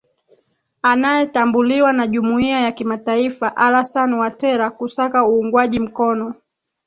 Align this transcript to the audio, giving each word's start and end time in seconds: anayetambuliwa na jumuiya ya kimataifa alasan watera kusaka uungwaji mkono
anayetambuliwa 0.81 1.93
na 1.93 2.07
jumuiya 2.07 2.61
ya 2.61 2.71
kimataifa 2.71 3.57
alasan 3.57 4.13
watera 4.13 4.69
kusaka 4.71 5.27
uungwaji 5.27 5.79
mkono 5.79 6.35